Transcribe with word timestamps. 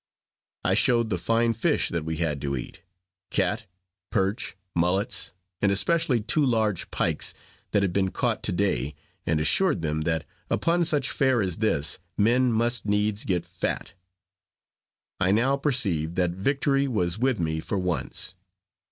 I 0.63 0.73
showed 0.73 1.11
the 1.11 1.17
fine 1.19 1.53
fish 1.53 1.89
that 1.89 2.03
we 2.03 2.17
had 2.17 2.41
to 2.41 2.57
eat; 2.57 2.81
cat, 3.29 3.67
perch, 4.09 4.57
mullets, 4.75 5.33
and 5.61 5.71
especially 5.71 6.19
two 6.21 6.43
large 6.43 6.89
pikes, 6.89 7.35
that 7.69 7.83
had 7.83 7.93
been 7.93 8.09
caught 8.09 8.41
to 8.45 8.51
day, 8.51 8.95
and 9.27 9.39
assured 9.39 9.83
them 9.83 10.01
that 10.01 10.25
upon 10.49 10.85
such 10.85 11.11
fare 11.11 11.39
as 11.43 11.57
this, 11.57 11.99
men 12.17 12.51
must 12.51 12.87
needs 12.87 13.25
get 13.25 13.45
fat. 13.45 13.93
I 15.19 15.29
now 15.31 15.55
perceived 15.55 16.15
that 16.15 16.31
victory 16.31 16.87
was 16.87 17.19
with 17.19 17.39
me 17.39 17.59
for 17.59 17.77
once. 17.77 18.33